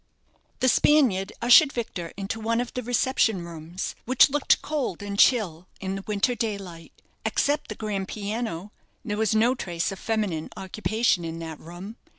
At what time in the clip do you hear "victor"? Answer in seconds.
1.71-2.11